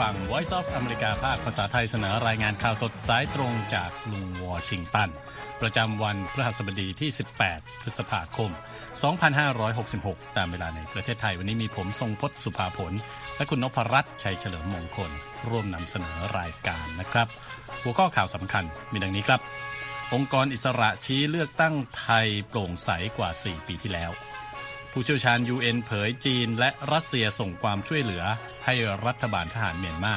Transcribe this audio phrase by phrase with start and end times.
[0.00, 5.10] ฟัง Voice of America ภาคภาษาไทยเสนอรายงานข่าวสดสายตรงจากกรุงวอชิงตัน
[5.60, 7.10] ประจำวันพฤหัสบดีที่
[7.44, 8.50] 18 พฤษภาคม
[9.22, 12.92] 2566 ตามเวลาในประเทศไทย วันนี้มีผมทรงพศสุภาผล
[13.36, 15.10] และคุณนพรัตน์ชัยเฉลิมมงคล
[15.48, 17.28] ร่วมนำเสนอรายการนะครับ
[17.82, 19.40] หัวข้อข่าวสำคัญมีดังนี้ครับ
[20.14, 24.10] องค์กรอิสระชี้เลือกตั้งไทยโปร่งใสกว่า 4 ปีที่แล้ว
[24.92, 28.24] ผู้เชี่ยวชาญ UN เผยจีนและรัสเซียส่งความช่วยเหลือ
[28.64, 28.74] ให้
[29.06, 30.16] รัฐบาลทหารเมียนมา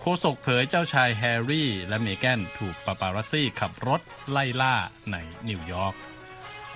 [0.00, 4.74] โฆษกเผยเจ้าชายแฮร์รี่ และเมแกนถูกปาปารัสซี่ขับรถไล่ล่า
[5.12, 5.16] ใน
[5.48, 5.94] นิวยอร์ก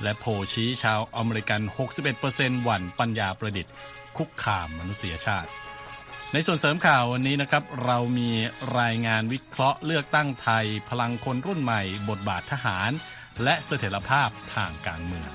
[0.03, 1.61] และโพลชี้ชาวอเมริกัน
[2.13, 3.75] 61%หวั่นปัญญาประดิษฐ์
[4.17, 5.51] คุกคามมนุษยชาติ
[6.33, 8.31] ในส่วนเสริมข่าววันนี้นะครับ เรามี
[8.81, 12.91] รายงานวิเคราะห์เลือกตั้งไทย พลังคนรุ่นใหม่ บทบาททหาร
[13.43, 15.33] และเสถียรภาพทางการเมือง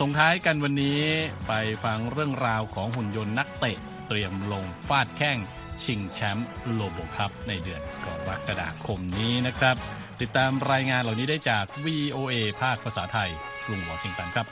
[0.00, 1.00] ส่งท้ายกันวันนี้
[1.46, 1.52] ไป
[1.84, 3.78] ฟังเรื่องราวของหุ่นยนต์นักเตะ
[4.08, 5.38] เตรียมลงฟาดแข้ง
[5.84, 9.76] ชิงแชมป์โลโบคัพในเดือนกรกฎาคมนี้นะครับ
[10.20, 13.30] ติดตามรายงานเหล่านี้ได้จาก VOA ภาคภาษาไทย
[13.66, 14.46] กรุงวอชิงตันครับ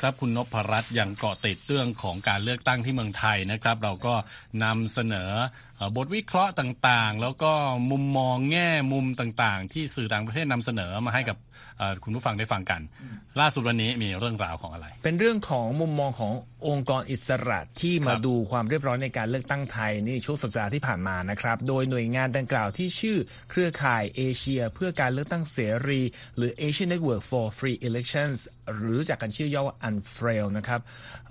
[0.00, 4.14] ครับคุณนพรัตน์ยังเกาะติดเรื่องของการเลือกตั้งที่เมืองไทยนะครับ เราก็
[4.64, 5.30] นำเสนอ
[5.96, 7.52] บทวิเคราะห์ต่างๆ แล้วก็
[7.90, 11.36] มุมมองแง่มุมต่างๆ ที่สื่อต่างประเทศนำเสนอมาให้กับ
[12.04, 12.80] คุณผู้ฟังได้ฟังกัน
[13.40, 16.32] ล่าสุดวันนี้มีเรื่องราวของอะไร เป็นเรื่องของมุมมองของ
[16.68, 23.18] องค์กรอิสระที่มาดูความเรียบร้อยในการเลือกตั้งไทยนี่ช่วงสัปดาห์ที่ผ่านมานะครับ โดยหน่วยงานดังกล่าวที่ชื่อ
[23.50, 26.00] เครือข่ายเอเชีย เพื่อการเลือกตั้งเสรี
[26.36, 28.38] หรือ Asian Network for Free Elections
[28.74, 30.80] หรือจากกันชื่อย่อว่า UNFREL นะครับ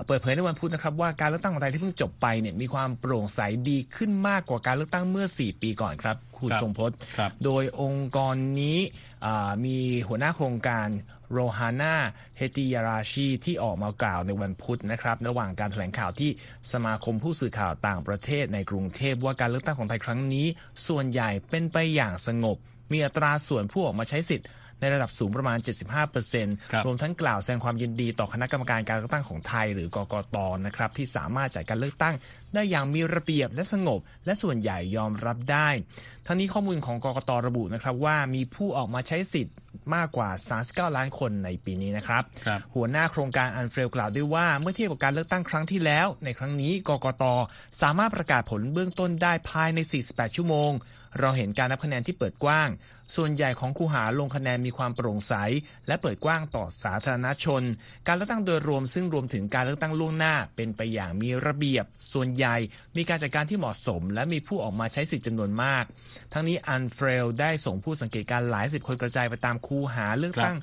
[0.08, 6.97] เปิดเผยในวันพุธนะครับว่าการเลือกตั้งไทยที่เพิ่งจบไปเนี่ยมีความโปร่งใสดีขึ้นมากกว่าการเลือกตั้งเมื่อ 4 ปีก่อนครับ คุณทรงพจน์
[7.43, 8.77] โดยองค์กรนี้
[9.66, 9.77] มี
[10.07, 10.88] หัวหน้าโครงการ
[11.31, 11.95] โรฮาน่า
[12.38, 16.29] เฮติยาราชีที่ออกมากล่าวในวันพุธนะครับ ระหว่างการแถลงข่าวที่
[16.72, 20.45] สมาคมผู้สื่อข่าวต่างประเทศในกรุงเทพว่าการเลือกตั้งของไทยครั้งนี้
[20.88, 22.57] ส่วนใหญ่เป็นไปอย่างสงบ
[22.91, 24.47] มีอัตราส่วนผู้ออกมาใช้สิทธิ์
[24.81, 25.57] ในระดับสูงประมาณ
[26.22, 32.16] 75%รวมทั้งกล่าวแสดงความยินดีต่อคณะกรรมการการเลือกตั้งของไทยหรือกกตนะครับ ที่สามารถจัดการเลือกตั้ง
[32.53, 35.69] ได้อย่างมีระเบียบและสงบ และส่วนใหญ่ยอมรับได้
[36.27, 39.55] ทั้งนี้ข้อมูลของกกตระบุนะครับว่ามีผู้ออกมาใช้สิทธิ์
[39.95, 40.29] มากกว่า
[40.63, 47.23] 39 ล้านคนในปีนี้นะครับรบหัวหน้าโครงการอันเฟรลกล่าวด้วยว่าเมื่อเทียบกับการเลือกตั้งครั้งที่แล้ว ในครั้งนี้กกต
[47.81, 49.79] สามารถประกาศผลเบื้องต้นได้ภายใน
[50.09, 50.71] 48 ชั่วโมง
[51.19, 52.69] เราเห็นการนับคะแนนที่เปิดกว้าง
[53.16, 55.33] ส่วนใหญ่ของคูหาลงคะแนนมีความโปร่งใส
[55.87, 57.63] และเปิดกว้างต่อสาธารณชน
[58.07, 62.57] การเลือกตั้งโดยรวมซึ่งรวมถึงการเลือกตั้งล่วงหน้าเป็นไปอย่างมีระเบียบ ส่วนใหญ่
[62.97, 65.83] มีการจัดการที่เหมาะสม และมีผู้ออกมาใช้สิทธิจำนวนมาก
[66.33, 70.57] ทั้งนี้อันเฟรลได้ส่งผู้สังเกตการหลายสิบคนกระจายไปตามคูหาเลือกตั้ง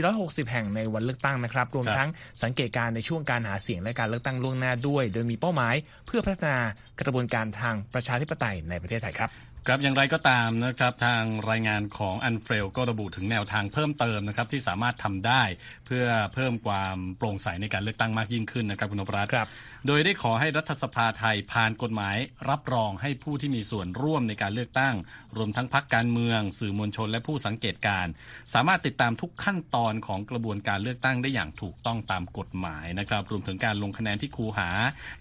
[0.00, 2.08] 460 แห่งในวันเลือกตั้งนะครับ รวมทั้ง
[2.42, 5.74] สังเกตการในช่วงการหาเสียงและการเลือกตั้งล่วงหน้าด้วย โดยมีเป้าหมาย
[6.06, 6.58] เพื่อพัฒนา
[7.00, 9.32] กระบวนการทางประชาธิปไตยในประเทศไทยครับ
[9.68, 15.42] ครับอย่างไรก็ตามนะครับทางรายงานของอันเฟลก็ระบุถึงแนวทางเพิ่มเติมนะครับที่สามารถทำได้
[15.86, 19.48] เพื่อเพิ่มความโปร่งใสในการเลือกตั้งมากยิ่งขึ้นนะครับคุณนพรัตน์ครับ
[19.86, 22.16] โดยได้ขอให้รัฐสภาไทยผ่านกฎหมาย
[22.50, 24.94] รับรองให้ผู้ที่มีส่วนร่วมในการเลือกตั้ง
[25.36, 28.06] รวมทั้งพักการเมือง สื่อมวลชนและผู้สังเกตการ
[28.54, 34.70] สามารถติดตามทุกขั้นตอนของกระบวนการเลือกตั้งได้อย่างถูกต้องตามกฎหมายนะครับ รวมถึงการลงคะแนนที่คูหา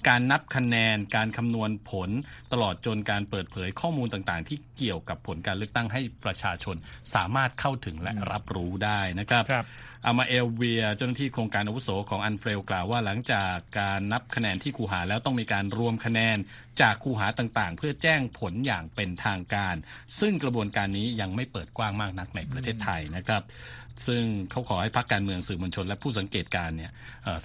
[0.07, 2.09] การนับคะแนน การคำนวณผล
[2.51, 6.75] ตลอดจนการเปิดเผยข้อมูลต่างๆ ที่เกี่ยวกับผลการเลือกตั้งให้ประชาชน
[7.15, 9.65] สามารถเข้าถึงและรับรู้ได้นะครับรบ
[10.05, 16.37] อามาเอลเวียเจ้าหน้าที่โครงการอาวุโสของอันเฟลกล่าวว่าหลังจากการนับคะแนนที่คูหาแล้วต้องมีการรวมคะแนน
[16.81, 19.75] จากคูหาต่างๆ เพื่อแจ้งผลอย่างเป็นทางการ
[20.19, 23.43] ซึ่งกระบวนการนี้ยังไม่เปิดกว้างมากนักในประเทศไทยนะครับ
[24.07, 26.91] ซึ่งเขาขอให้พรรคการเมืองสื่อมวลชน และผู้สังเกตการเนี่ย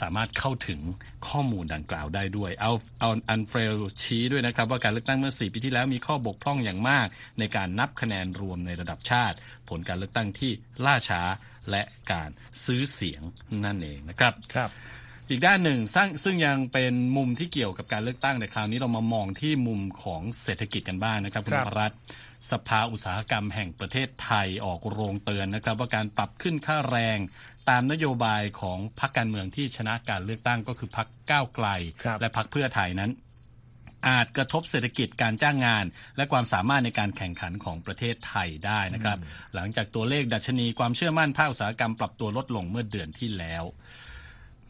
[0.00, 0.81] สามารถเข้าถึง
[1.28, 7.06] ข้อมูลดังกล่าวได้ด้วย เอาเอาอันเฟลชี้ด้วยนะครับว่าการเลือกตั้งเมื่อ 4 ปีที่แล้วมีข้อบกพร่องอย่างมาก
[7.38, 9.37] ในการนับคะแนนรวมในระดับชาติ
[9.69, 10.53] ผลการเลือกตั้งที่
[10.87, 11.23] ล่าช้า
[11.71, 11.83] และ
[12.13, 12.31] การ
[12.65, 13.23] ซื้อเสียง
[13.65, 14.71] นั่นเองนะครับครับ
[15.31, 21.93] อีกด้านหนึ่งซึ่งซึ่งยังเป็นมุมที่เกี่ยวกับการเลือกตั้งแต่คราวนี้เรามามองที่มุมของเศรษฐกิจกันบ้างนะครับคุณพรัต
[22.51, 27.19] สภาอุตสาหกรรมแห่งประเทศไทยออกโรงเตือนนะครับ ว่าการปรับขึ้นค่าแรง
[27.69, 31.69] ตามนโยบายของพรรคการเมืองที่ชนะการเลือกตั้งก็คือพรรคก้าวไกล
[32.21, 33.11] และพรรคเพื่อไทยนั้น
[34.08, 35.85] อาจกระทบเศรษฐกิจการจ้างงาน
[36.17, 39.19] และความสามารถในการแข่งขันของประเทศไทยได้นะครับ
[39.55, 43.64] หลังจากตัวเลขดัชนีความเชื่อมั่นภาคอุตสาหกรรมปรับตัวลดลงเมื่อเดือนที่แล้ว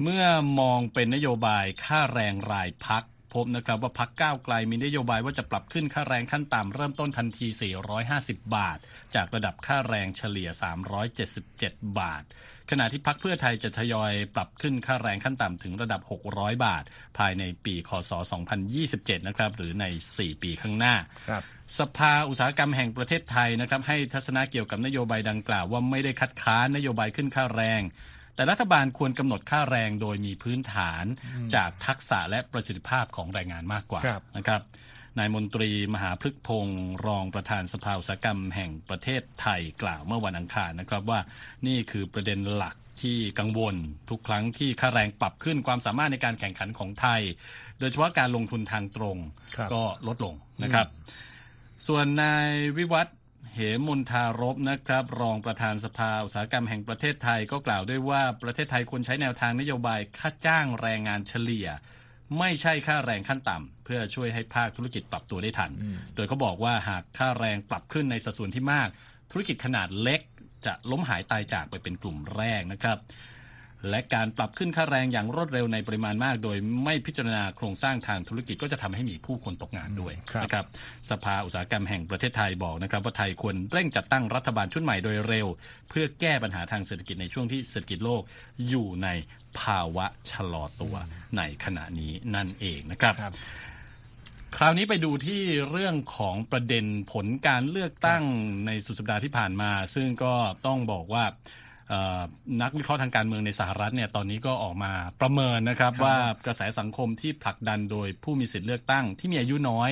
[0.02, 0.24] เมื่อ
[0.60, 3.04] มองเป็นนโยบายค่าแรงรายพัก
[3.34, 7.46] ผพบนะครับว่าพักก้าวไกลมีนโยบายว่าจะปรับขึ้นค่าแรงขั้นต่ำเริ่มต้นทันที
[8.00, 8.78] 450 บาท
[9.14, 10.48] จากระดับค่าแรงเฉลี่ย
[11.24, 12.22] 377 บาท
[12.70, 16.00] ขณะที่พักเพื่อไทยจะทยอยปรับขึ้นค่าแรงขั้นต่ำถึงระดับ
[16.32, 16.84] 600 บาท
[17.18, 18.12] ภายในปีคศ
[18.68, 19.84] 2027 นะครับ หรือใน
[20.14, 20.94] 4 ปีข้างหน้า
[21.30, 21.42] ครับ
[21.78, 27.82] สภาอุตสาหกรรมแห่งประเทศไทยนะครับให้ทัศนะเกี่ยวกับนโยบายดังกล่าวว่าไม่ได้คัดค้านนโยบายขึ้นค่าแรง
[28.34, 31.04] แต่รัฐบาลควรกำหนดค่าแรงโดยมีพื้นฐาน
[31.54, 34.62] จากทักษะและประสิทธิภาพของแรงงานมากกว่าครับนะครับ
[35.18, 41.20] นายมนตรีมหาพฤกษ์พงศ์รองประธานสภาอุตสาหกรรมแห่งประเทศไทยกล่าวเมื่อวันอังคารนะครับว่า
[41.66, 43.74] นี่คือประเด็นหลักที่กังวล
[44.10, 47.20] ทุกครั้งที่ค่าแรงปรับขึ้นความสามารถในการแข่งขันของไทย
[47.78, 49.18] โดยเฉพาะการลงทุนทางตรง
[49.56, 50.86] ครับก็ลดลงนะครับ
[51.86, 53.16] ส่วนนายวิวัฒน์
[53.54, 61.68] เหมนทารบนะครับ รองประธานสภาอุตสาหกรรมแห่งประเทศไทยก็กล่าวด้วยว่าประเทศไทยควรใช้แนวทางนโยบายค่าจ้างแรงงานเฉลี่ย
[62.38, 65.70] ไม่ใช่ค่าแรงขั้นต่ำเพื่อช่วยให้ภาคธุรกิจปรับตัวได้ทัน
[66.14, 68.88] โดยเขาบอกว่าหากค่าแรงปรับขึ้นในสัดส่วนที่มาก
[69.30, 70.20] ธุรกิจขนาดเล็ก
[70.66, 72.98] จะล้มหายตายจากไปเป็นกลุ่มแรกนะครับ
[73.90, 80.66] และการปรับขึ้นค่าแรงอย่างรวดเร็วในปริมาณมาก โดยไม่พิจารณาโครงสร้างทางธุรกิจก็จะทำให้มีผู้คนตกงานด้วยครับนะครับ
[81.10, 85.46] สภาอุตสาหกรรมแห่งประเทศไทยบอกนะครับว่าไทยควรเร่งจัดตั้งรัฐบาลชุดใหม่โดยเร็ว
[85.88, 88.22] เพื่อแก้ปัญหาทางเศรษฐกิจในช่วงที่เศรษฐกิจโลก
[88.68, 89.08] อยู่ใน
[89.60, 90.94] ภาวะชะลอตัว
[91.36, 93.34] ในขณะนี้นั่นเองนะครับครับ
[94.56, 98.22] คราวนี้ไปดูที่เรื่องของประเด็นผลการเลือกตั้ง
[98.66, 100.34] ในสุดสัปดาห์ที่ผ่านมา ซึ่งก็
[100.66, 101.65] ต้องบอกว่าเอ่อ
[102.62, 106.16] นักวิเคราะห์ทางการเมืองในสหรัฐเนี่ยตอนนี้ก็ออกมาประเมินนะครับครับว่า
[106.46, 109.90] กระแสสังคมที่ผลักดันโดยผู้มีสิทธิ์เลือกตั้ง ที่มีอายุน้อย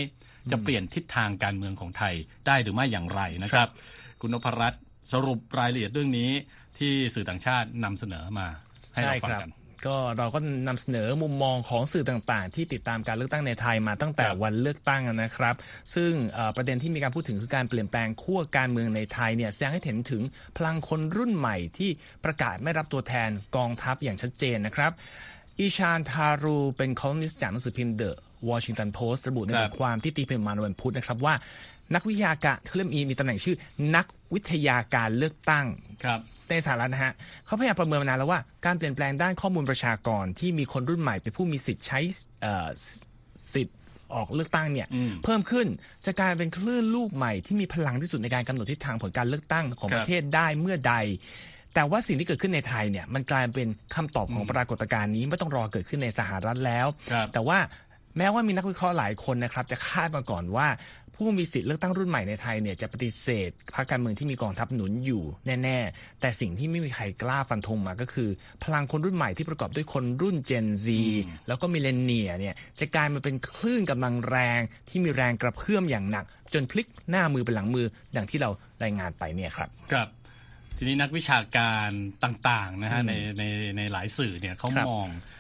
[0.50, 2.14] จะเปลี่ยนทิศทางการเมืองของไทย
[2.46, 3.68] ได้หรือไม่อย่างไรนะครับ
[4.20, 4.82] คุณนพรัตน์
[5.12, 6.30] สรุปรายละเอียดเรื่องนี้
[6.78, 8.46] ที่สื่อต่างชาตินำเสนอมา
[8.94, 9.50] ให้ใช่เราฟัครับกัน
[9.86, 10.38] ก็เราก็
[10.68, 15.54] นำเสนอมุมมองของสื่อต่างๆ ที่ติดตามการเลือกตั้งในไทยมาตั้งแต่ครับวันเลือกตั้งนะครับ
[15.94, 20.22] ซึ่งเอ่อประเด็นที่มีการพูดถึงคือการเปลี่ยนแปลงขั้วการเมืองในไทยเนี่ยแสดงให้เห็นถึง
[20.56, 21.90] พลังคนรุ่นใหม่ที่
[22.24, 24.92] ประกาศไม่รับตัวแทนกองทัพอย่างชัดเจนนะครับ
[25.60, 31.34] Ishaan Tharoor เป็นคอลัมนิสต์จากหนังสือพิมพ์ The Washington Post ระบุในครับบทความที่ตีพิมพ์มาในวันพุธนะครับว่า
[31.94, 33.56] นักวิทยาการเขาเรียกมีมีตำแหน่งชื่อ
[33.96, 35.66] นักวิทยาการเลือกตั้ง
[36.04, 36.20] ครับ
[36.50, 37.12] ในสหรัฐนะฮะ
[37.46, 42.00] เขาพยายามประเมินมานานแล้วว่าการเปลี่ยนแปลงด้านข้อมูลประชากรที่มีคนรุ่นใหม่เป็นผู้มีสิทธิ์ใช้
[42.42, 42.68] เอ่อ
[43.54, 43.76] สิทธิ์
[44.14, 45.66] ออกเลือกตั้งเนี่ยอืมเพิ่มขึ้น
[46.04, 50.94] จะกลายเป็นคลื่นลูกใหม่ที่มีพลังที่สุดในการกำหนดทิศทางผลการเลือกตั้งของครับประเทศได้เมื่อใด
[51.74, 57.58] แต่ว่าสิ่งที่เกิดขึ้นในไทยเนี่ยมันกลายเป็นคำตอบของปรากฏการณ์นี้ไม่ต้องรอเกิดขึ้นในสหรัฐแล้วครับแต่ว่า
[58.18, 60.66] แม้ว่ามีนักวิเคราะห์หลายคนนะครับจะคาดมาก่อนว่า
[61.16, 65.22] ผู้มีสิทธิ์เลือกตั้งรุ่นใหม่ในไทยเนี่ยจะปฏิเสธพรรคการเมืองที่มีกองทัพหนุนอยู่
[65.62, 68.28] แน่ ๆ แต่สิ่งที่ไม่มีใครกล้าฟันธงมาก็คือ
[68.64, 70.88] พลังคนรุ่นใหม่ที่ประกอบด้วยคนรุ่น Gen Z
[71.48, 76.24] แล้วก็มิเลเนียเนี่ยจะกลายมาเป็นคลื่นกำลังแรงที่มีแรงกระเพื่อมอย่างหนัก
[76.54, 77.86] จนพลิกหน้ามือเป็นหลังมือ
[78.16, 78.50] ดังที่เรา
[78.82, 80.08] รายงานไปเนี่ยครับครับ
[80.76, 81.90] ทีนี้นักวิชาการ
[82.24, 83.42] ต่างๆนะฮะในใน
[83.76, 85.33] ในหลายสื่อเนี่ยเขาครับมองเออ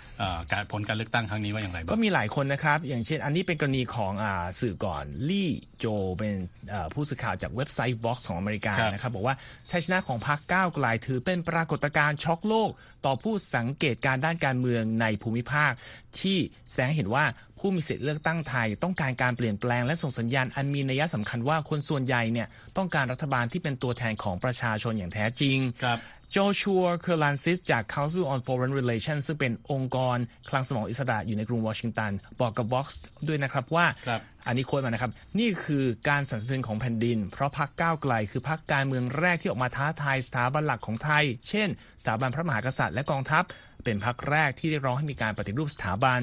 [0.52, 5.86] การผลการเลือกตั้งครั้งนี้ว่าอย่างไรบ้างก็มีหลายคนนะครับ อย่างเช่นอันนี้เป็นกรณีของอาสื่อก่อนลี่โจ
[6.18, 6.34] เป็น
[6.72, 9.36] อ่าผู้สื่อข่าวจากเว็บไซต์ Vox ของอเมริกาครับนะครับ บอกว่า
[9.70, 12.70] ชัยชนะของพรรคก้าวไกลถือเป็นปรากฏการณ์ช็อกโลก
[13.06, 15.72] ต่อผู้สังเกตการด้านการเมืองในภูมิภาค
[16.20, 16.38] ที่
[16.70, 17.24] แสดงให้เห็นว่า
[17.58, 25.98] ผู้มีสิทธิเลือกตั้งไทย ต้องการการเปลี่ยนแปลงและส่งสัญญาณอันมีนัยสำคัญว่าคนส่วนใหญ่เนี่ยต้องการรัฐบาลที่เป็นตัวแทนของประชาชนอย่างแท้จริงครับ
[26.36, 30.16] Joshua Kurlantzick จาก Council on Foreign Relations ซึ่งเป็นองค์กร
[30.48, 32.86] คลังสมองอิสระอยู่ในกรุงวอชิงตัน บอกกับ Vox
[33.28, 41.68] ด้วยนะครับว่าครับอันนี้ quote มานะครับ นี่คือการสั่นสะเทือนของแผ่นดิน เพราะพรรคก้าวไกล คือพรรคการเมืองแรกที่ออกมาท้าทายสถาบันหลักของไทย เช่น
[42.00, 43.44] สถาบันพระมหากษัตริย์และกองทัพ
[43.84, 46.20] เป็นพรรคแรกที่เรียกร้องให้มีการปฏิรูปสถาบัน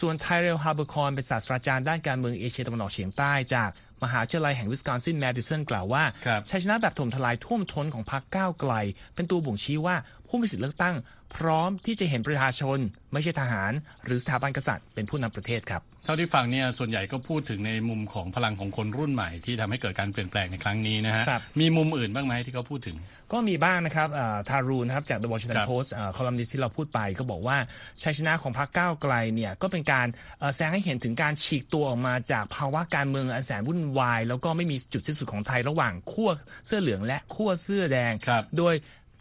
[0.00, 3.70] ส่วน Tyrell Haberkorn เป็นศาสตราจารย์ด้านการเมืองเอเชียตะวันออกเฉียงใต้จาก
[4.04, 8.72] มหาวิทยาลัยแห่งวิสคอนซินแมดิสันกล่าวว่าครับชัยชนะแบบถล่มทลายท่วมท้นของพรรคก้าวไกล
[9.14, 9.96] เป็นตัวบ่งชี้ว่า
[10.28, 10.96] ผู้มีสิทธิเลือกตั้ง
[11.36, 12.78] พร้อมที่จะเห็นประชาชน
[13.12, 13.72] ไม่ใช่ทหาร
[14.04, 22.96] หรือสถาบันกษัตริย์เป็นผู้นำประเทศครับ เท่าที่ฟังเนี่ยส่วนใหญ่ก็พูดถึงในมุมของพลังของคนรุ่นใหม่ ที่ทำให้เกิดการเปลี่ยนแปลงในครั้งนี้นะฮะครับมีมุมอื่นบ้างไหมที่เขาพูดถึง
[23.32, 27.56] ก็มีบ้างนะครับอ่าทารูนะครับจาก The Washington ครับ Post อ่าคอลัมนิสต์ที่เราพูดไปก็บอกว่า
[28.02, 30.06] ชัยชนะของพรรคก้าวไกลเนี่ยก็เป็นการ
[30.38, 36.30] เอ่อแสดงให้เห็นถึงการฉีกตัวออกมาจากภาวะการเมืองอันแสนวุ่นวาย แล้วก็ไม่มีจุดสิ้นสุดของไทยระหว่างขั้ว
[36.66, 38.74] เสื้อเหลืองและขั้วเสื้อแดงครับโดย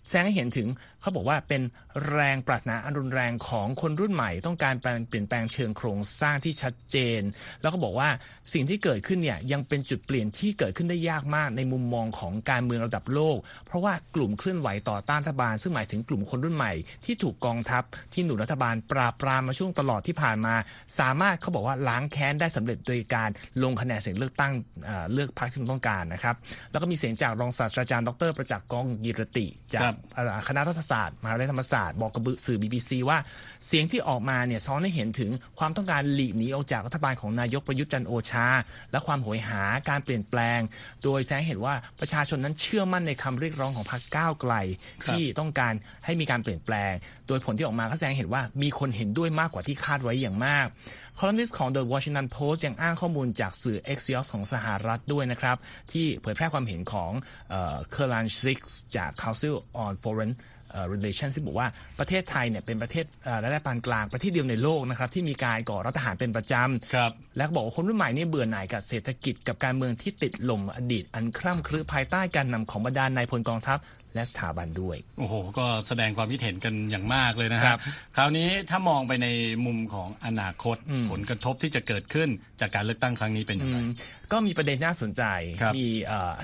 [0.08, 0.68] แสดงให้เห็นถึง
[1.08, 1.62] เขาบอกว่าเป็น
[2.12, 7.22] แรงปรารถนาอันรุนแรงของคนรุ่นใหม่ ต้องการเปลี่ยนแปลงเชิงโครงสร้างที่ชัดเจน
[7.62, 8.10] แล้วก็บอกว่า
[8.54, 16.74] สิ่งที่เกิดขึ้นเนี่ยยังเป็นจุดเปลี่ยนที่เกิดขึ้นได้ยากมากในมุมมองของการเมืองระดับโลก เพราะว่ากลุ่มเคลื่อนไหวต่อต้านรัฐบาล ซึ่งหมายถึงกลุ่มคนรุ่นใหม่
[17.06, 17.84] ที่ถูกกองทัพ
[18.14, 20.56] ที่หนุนรัฐบาลปราบปรามมาช่วงตลอดที่ผ่านมา
[21.00, 23.30] สามารถเขาบอกว่าล้างแค้นได้สำเร็จโดยการ
[23.64, 24.54] ลงคะแนนเสียงเลือกตั้ง
[25.14, 26.36] เลือกพรรคที่ต้องการนะครับ
[26.72, 29.92] แล้วก็มีเสียงจากรองศาสตราจารย์ดรประจักษ์กองกิรติ จาก
[30.48, 33.18] คณะรัฐศาสตร์มหาวิทยาลัยธรรมศาสตร์บอกกับสื่อ BBC ว่า
[33.68, 38.48] เสียงที่ออกมาเนี่ยซ้อนให้เห็นถึงความต้องการหลีกหนีออกจากรัฐบาลของนายกประยุทธ์จันโอชา
[38.92, 40.60] และความโหยหาการเปลี่ยนแปลง
[41.04, 44.54] โดยแสดงเห็นว่าประชาชนนั้นเชื่อมั่นในคำเรียกร้องของพรรคก้าวไกล
[45.06, 45.74] ที่ต้องการ
[46.06, 46.92] ให้มีการเปลี่ยนแปลง
[47.28, 50.68] โดยผลที่ออกมาก็แสดงเห็นว่ามีคนเห็นด้วยมากกว่าที่คาดไว้อย่างมาก
[51.20, 55.58] คอลัมนิสต์ของ The Washington Post ยังอ้างข้อมูลจากสื่อ Axios ของสหรัฐด้วยนะครับ
[55.92, 57.12] ที่เผยแพร่ความเห็นของ
[57.92, 58.60] เคอร์ลันซิก
[58.96, 60.34] จาก Council on Foreign
[60.94, 61.68] relation ที่บอกว่า
[62.00, 63.06] ประเทศไทยเนี่ยเป็นประเทศ
[63.46, 73.78] ระดับปานกลางประเทศเดียวในโลกนะครับที่มีการก่อรัฐประหารเป็นประจำและบอกว่าคนรุ่นใหม่นี่เบื่อหน่ายกับเศรษฐกิจกับการเมืองที่ติดหล่มอดีตอันคร่ำครึภายใต้การนำของบรรดานายพลกองทัพ
[74.16, 77.80] และสถาบันด้วย โอ้โห ก็แสดงความคิดเห็นกันอย่างมากเลยนะครับ
[78.16, 79.28] คราวนี้ถ้ามองไปใน
[79.66, 80.78] มุมของอนาคต
[81.12, 82.30] ผลกระทบที่จะเกิดขึ้น
[82.62, 83.78] จากการเลือกตั้งครั้งนี้เป็นอย่างไร
[84.32, 85.24] ก็มีประเด็นน่าสนใจ
[85.78, 85.86] มี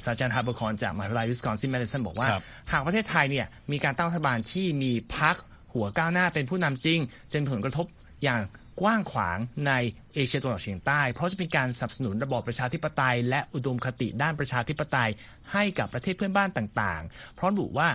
[0.06, 2.28] ศาสตราจารย์ฮาเบอร์คอร์นจากมหาวิทยาลัยวิสคอนซินแมดิสันบอกว่า
[2.72, 5.36] หากประเทศไทยเนี่ยมีการตั้งรัฐบาลที่มีพรรค
[5.74, 7.00] หัวก้าวหน้าเป็นผู้นำจริง
[7.32, 7.86] จะมีผลกระทบ
[8.24, 8.42] อย่าง
[8.82, 9.38] กว้างขวาง
[9.68, 9.72] ใน
[10.14, 15.10] เอเชียตะวันออกเฉียงใต้ เพราะจะเป็นการสนับสนุนระบอบประชาธิปไตย และอุดมคติด้านประชาธิปไตย
[15.54, 17.90] ให้กับประเทศเพื่อนบ้านต่างๆ เพราะดูว่า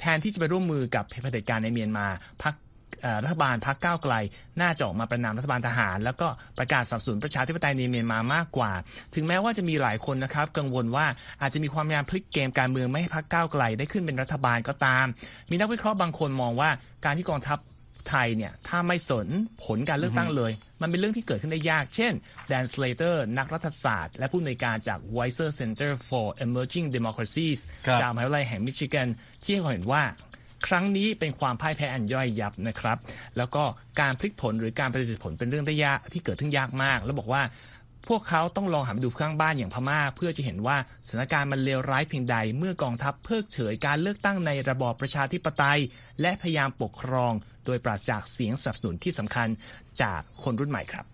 [0.00, 2.06] แทนที่จะไปร่วมมือกับเผด็จการในเมียนมา
[2.42, 2.54] พัก
[3.24, 4.14] รัฐบาลพักก้าวไกล
[4.60, 8.72] น่าจะออกมาประนามรัฐบาลทหาร แล้วก็ประกาศสนับสนุนประชาธิปไตยในเมียนมามากกว่า
[9.14, 11.06] ถึงแม้ว่าจะมีหลายคนนะครับ กังวลว่า
[11.40, 15.06] อาจจะมีความพยายามพลิกเกมการเมืองไม่ให้พักก้าวไกลได้ขึ้นเป็นรัฐบาลก็ตาม
[15.50, 16.70] มีนักวิเคราะห์บางคนมองว่า
[17.04, 17.58] การที่กองทัพ
[18.10, 19.26] ไทยเนี่ยถ้าไม่สน
[19.64, 20.52] ผลการเลือกตั้งเลย
[20.82, 22.12] มันเป็นเรื่องที่เกิดขึ้นได้ยาก เช่น
[22.48, 27.60] แดนสเลเตอร์นักรัฐศาสตร์ และผู้อำนวยการจาก Weiser Center for Emerging Democracies
[28.00, 29.08] จากมหาวิทยาลัยแห่งมิชิแกน
[29.44, 30.04] ที่เห็นว่า
[30.66, 32.98] ครั้งนี้เป็นความพ่ายแพ้อันย่อยยับนะครับ
[33.36, 33.62] แล้วก็
[34.00, 37.42] การพลิกผลหรือการปฏิเสธผลเป็นเรื่องได้ยากที่เกิดขึ้นยากมาก แล้วบอกว่า
[38.10, 40.76] พวกเขาต้องลองหันไปดูข้างบ้านอย่างพม่า เพื่อจะเห็นว่า
[41.06, 45.80] สถานการณ์มันเลวร้ายเพียงใด เมื่อกองทัพเพิกเฉยการเลือกตั้งในระบอบประชาธิปไตย
[46.20, 47.32] และพยายามปกครอง
[47.66, 49.48] โดยปราศจากเสียงสนับสนุนที่สำคัญ
[50.02, 51.04] จากคนรุ่นใหม่ครับ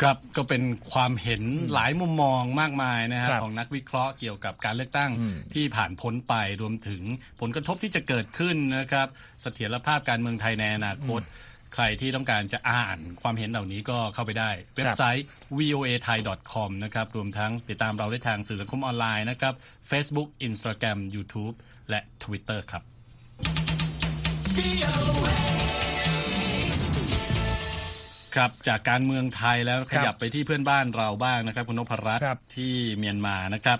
[0.00, 5.10] ครับก็เป็นความเห็นหลายมุมมองมากมายนะครับของนักวิเคราะห์เกี่ยวกับการเลือกตั้ง
[5.54, 7.02] ที่ผ่านพ้นไปรวมถึง
[7.40, 9.06] ผลกระทบที่จะเกิดขึ้นนะครับ
[9.42, 11.20] เสถียรภาพการเมืองไทยในอนาคต
[11.74, 15.26] ใครที่ต้องการจะอ่านความเห็นเหล่านี้ก็เข้าไปได้ เว็บไซต์
[15.58, 16.18] voa thai
[16.52, 19.54] com นะครับ รวมทั้งติดตามเราได้ทางสื่อสังคมออนไลน์นะครับ
[19.90, 21.54] Facebook Instagram YouTube
[21.90, 22.82] และ Twitter ครับ
[28.34, 32.24] ครับจากการเมืองไทยแล้วขยับไปที่เพื่อนบ้านเราบ้างนะครับ คุณนพรัตน์
[32.56, 33.78] ที่เมียนมานะครับ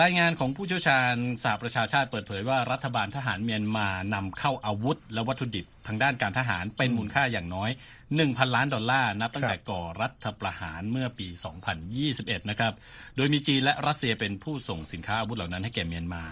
[0.00, 7.70] รายงานของผู้เชี่ยวชาญสหประชาชาติเปิดเผยว่ารัฐบาลทหารเมียนมานำเข้าอาวุธ และวัตถุดิบทางด้านการทหารเป็นมูลค่าอย่างน้อย
[8.12, 11.28] 1,000 ล้านดอลลาร์นับตั้งแต่ก่อรัฐประหารเมื่อปี
[11.88, 12.72] 2021 นะครับ
[13.16, 16.24] โดยมีจีนและรัสเซียเป็นผู้ส่งสินค้าอาวุธเหล่านั้นให้แก่เมียนมา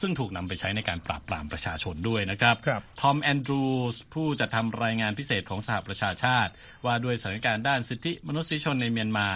[0.00, 2.56] ซึ่งถูกนำไปใช้ในการปราบปรามประชาชนด้วยนะครับ
[3.00, 6.52] ทอมแอนดรูสผู้จัดทำรายงานพิเศษของสหประชาชาติ
[6.86, 9.28] ว่าด้วยสถานการณ์ด้านสิทธิมนุษยชนในเมียนมา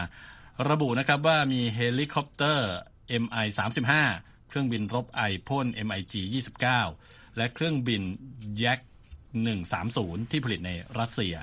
[0.71, 2.73] ระบุนะครับว่ามีเฮลิคอปเตอร์
[3.23, 3.47] MI
[3.99, 6.15] 35เครื่องบินรบไอพ่น MiG
[6.75, 8.03] 29 และเครื่องบิน
[8.59, 8.81] Yak
[9.55, 11.35] 130 ที่ผลิตในรัสเซีย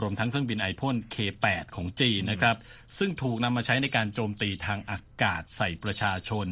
[0.00, 2.56] รวมทั้งเครื่องบินไอพ่น K8 ของจีนนะครับ
[2.98, 6.46] ซึ่งถูกนำมาใช้ในการโจมตีทางอากาศใส่ประชาชน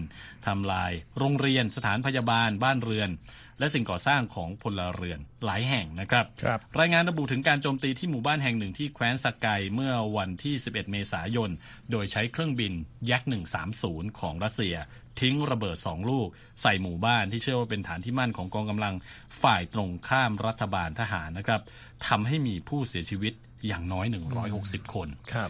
[0.46, 3.10] ทำลายโรงเรียนสถานพยาบาลบ้านเรือน
[3.58, 11.50] และสิ่งก่อสร้างของพลเรือนหลายแห่งนะครับรบรายงานระบุถึงการโจมตีที่หมู่บ้านแห่งหนึ่งที่แคว้นสกายเมื่อวันที่ 11 เมษายน
[11.90, 12.72] โดยใช้เครื่องบิน
[13.10, 13.28] ยักษ์
[13.72, 14.76] 130 ของรัสเซีย
[15.20, 16.28] ทิ้งระเบิดสองลูก
[16.62, 18.94] ใส่หมู่บ้านที่เชื่อว่าเป็นฐานที่มั่นของกองกำลัง
[19.42, 21.60] ฝ่ายตรงข้ามรัฐบาลทหารนะครับ
[22.08, 23.32] ทำให้มีผู้เสียชีวิต
[23.66, 24.06] อย่างน้อย
[24.50, 25.40] 160 คนคร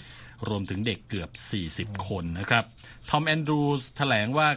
[0.49, 1.30] รวมถึงเด็กเกือบ
[1.94, 2.64] 40 คนนะครับ
[3.11, 4.49] ทอมแอนดรูสแถลงว่า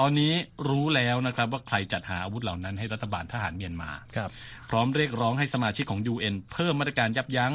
[0.00, 0.32] ตอนนี้
[0.68, 4.30] รู้แล้วนะครับว่าใครจัดหาอาวุธเหล่านั้นให้รัฐบาลทหารเมียนมาครับ
[4.70, 7.52] พร้อมเรียกร้องให้สมาชิกของ UN เพิ่มมาตรการยับยั้ง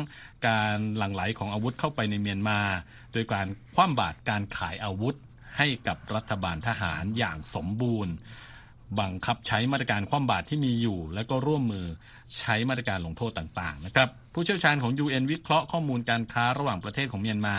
[0.47, 2.59] การหลั่งไหลของอาวุธเข้าไปในเมียนมา
[3.13, 5.15] โดยการคว่ำบาตรการขายอาวุธ
[5.57, 8.13] ให้กับรัฐบาลทหารอย่างสมบูรณ์
[8.99, 11.87] บังคับใช้มาตรการคว่ำบาตรที่มีอยู่ และก็ร่วมมือ
[12.37, 17.57] ใช้มาตรการลงโทษต่างๆนะครับผู้เชี่ยวชาญของ UN วิเคราะห์ข้อมูลการค้าระหว่างประเทศของเมียนมา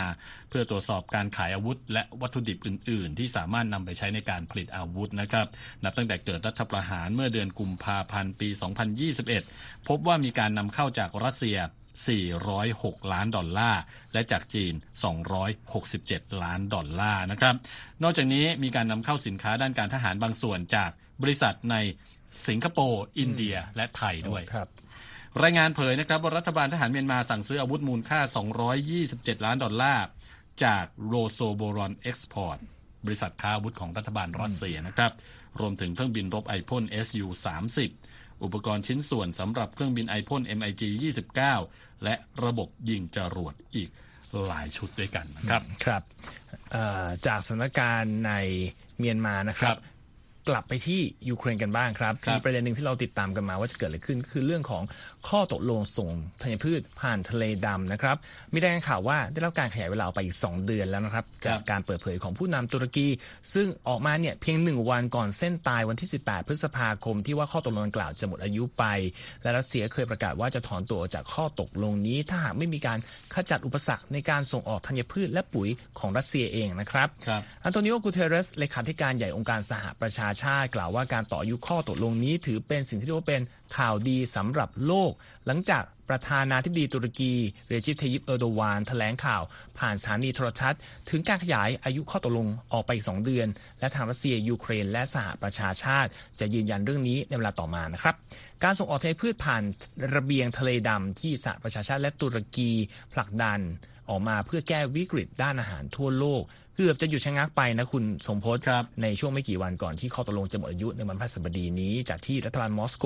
[0.49, 5.45] เพื่อตรวจสอบการขายอาวุธ และวัตถุดิบอื่น ๆ ที่สามารถนำไปใช้ในการผลิตอาวุธนะครับ
[5.83, 8.49] นับตั้งแต่เกิดรัฐประหารเมื่อเดือนกุมภาพันธ์ปี
[9.17, 11.57] 2021 พบว่ามีการนำเข้าจากรัสเซีย
[12.35, 13.81] 406 ล้านดอลลาร์
[14.13, 14.73] และจากจีน
[15.57, 17.55] 267 ล้านดอลลาร์นะครับ
[18.03, 20.89] นอกจากนี้มีการนำเข้าสินค้าด้านการทหารบางส่วนจาก
[21.21, 21.75] บริษัทใน
[22.47, 24.69] สิงคโปร์ อินเดีย และไทยด้วยครับ
[25.43, 28.19] รายงานเผยนะครับว่ารัฐบาลทหารเมียนมาสั่งซื้ออาวุธมูลค่า
[28.81, 30.05] 227 ล้านดอลลาร์
[30.63, 32.59] จาก Rosoboronexport
[33.05, 35.11] บริษัทค้าอาวุธของรัฐบาลรัสเซียนะครับ
[35.59, 37.27] รวมถึงเครื่องบินรบไอพ่น SU
[37.85, 40.81] 30อุปกรณ์ชิ้นส่วนสำหรับเครื่องบินไอพ่น MiG
[41.43, 43.89] 29 และระบบยิงจรวดอีก
[44.45, 46.03] หลายชุดด้วยกันนะครับ ครับ
[46.71, 48.33] เอ่อจากสถานการณ์ใน
[48.99, 49.79] เมียนมานะครัครับบ
[50.49, 54.83] กลับไปที่ยูเครนกันบ้างครับครับมีประเด็นหนึ่งที่เราติดตามกันมาว่าจะเกิดอะไรขึ้นก็คือเรื่องของ
[55.27, 56.09] ข้อตกลงส่ง
[56.41, 58.17] ธัญพืชผ่านทะเลดำนะครับ
[58.53, 63.07] มีรายงานข่าวว่าได้รับการขยายเวลาออกไปอีก 2 เดือนแล้วนะครับ จากการเปิดเผยของผู้นำตุรกี
[63.53, 68.83] ซึ่งออกมาเนี่ยเพียงหนึ่งวันก่อนเส้นตายวันที่ 18 พฤษภาคม ที่ว่าข้อตกลงดังกล่าวจะหมดอายุไป
[69.41, 72.99] และรัสเซียเคยประกาศว่าจะถอนตัวออกจากข้อตกลงนี้ ถ้าหากไม่มีการ
[73.35, 75.69] ขจัดอุปสรรคในการส่งออกธัญพืชและปุ๋ย
[75.99, 83.41] ของรัสเซียเองนะครับครับอันโตนิโอกูเทเรสเลขาธิการใหญ่องค์การสหประชาชาติ กล่าวว่าการต่ออายุข้อตกลงนี้ ถือเป็นสิ่งที่เรียกว่าเป็น
[83.77, 85.11] ข่าวดีสำหรับโลก
[85.47, 87.33] หลังจากประธานาธิบดีตุรกี
[87.67, 89.43] เรจิปเทยิปเออโดวานแถลงข่าว
[89.79, 93.47] ผ่านสถานีโทรทัศน์ ถึงการขยายอายุข้อตกลงออกไปอีก2เดือน
[93.79, 96.09] และทางรัสเซียยูเครน และสหประชาชาติ
[96.39, 98.15] จะยืนยันเรื่องนี้ในเวลาต่อมานะครับ
[98.63, 99.63] การส่งออกธัญพืชผ่าน
[100.15, 102.71] ระเบียงทะเลดำที่สหประชาชาติและตุรกี
[103.13, 103.59] ผลักดัน
[104.09, 106.43] ออกมาเพื่อแก้วิกฤตด้านอาหารทั่วโลก
[106.81, 113.05] กือบจะหยุดชะงักไปนะคุณสมพศครับในช่วงไม่กี่วันก่อนที่ข้อตกลงจะหมดอายุในวันพฤหัสบดีนี้ จากที่รัฐบาลมอสโก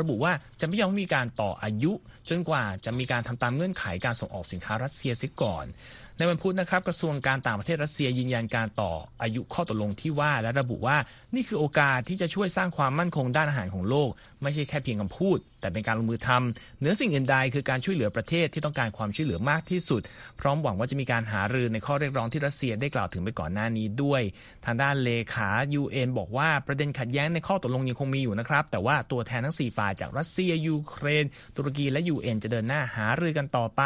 [0.00, 1.92] ระบุว่าจะไม่ยอมให้มีการต่ออายุ
[2.28, 5.64] จนกว่าจะมีการทำตามเงื่อนไขการส่งออกสินค้ารัสเซียเสียก่อน
[6.18, 8.92] ในวันพุธนะครับกระทรวงการต่างประเทศรัสเซียยืนยันการต่อ
[9.22, 10.96] อายุข้อตกลงที่ว่าและระบุว่า
[11.34, 14.10] นี่คือโอกาสที่จะช่วยสร้างความมั่นคงด้านอาหารของโลก
[14.42, 20.02] ไม่ใช่แค่เพียงคำพูด แต่เป็นการลงมือทำเหนือสิ่งอื่นใดคือการช่วยเหลือประเทศที่ต้องการความช่วยเหลือมากที่สุด
[20.40, 24.22] พร้อมหวังว่าจะมีการหารือในข้อเรียกร้องที่รัสเซียได้กล่าวถึงไปก่อนหน้านี้ด้วย
[24.64, 25.48] ทางด้านเลขา
[25.80, 31.24] UN บอกว่าประเด็นขัดแย้งในข้อตกลงยังคงมีอยู่นะครับ แต่ว่าตัวแทนทั้ง 4 ฝ่ายจากรัสเซียยูเครน
[31.56, 33.82] ตุรกีและ UN จะเดินหน้าหารือกันต่อไป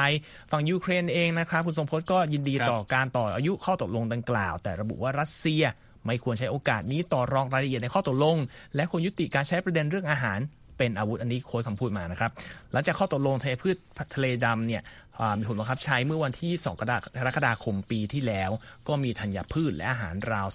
[0.50, 5.64] ฝั่งยูเครนเองนะครับคุณทรงพจน์ก็ยินดีต่อการต่ออายุข้อตกลงดังกล่าว แต่ระบุว่ารัสเซีย
[6.06, 8.36] ไม่ควรใช้โอกาสนี้ต่อรองรายละเอียดในข้อตกลง
[8.76, 10.38] และควรยุติการใช้ประเด็นเรื่องอาหาร
[10.78, 12.30] เป็นอาวุธอันนี้โค้ดคำพูดมานะครับ
[12.72, 13.76] หลังจากข้อตกลงทะเลพืช
[14.14, 14.82] ทะเลดำเนี่ย
[15.20, 16.82] อ่ามีผลบังคับใช้เมื่อวันที่ 2 ก
[17.26, 18.50] รกฎาคมปีที่แล้ว
[18.88, 20.48] ก็มีธัญพืชและอาหารราว